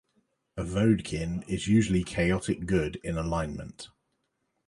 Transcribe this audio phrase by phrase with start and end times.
[0.57, 3.89] A voadkyn is usually chaotic good in alignment.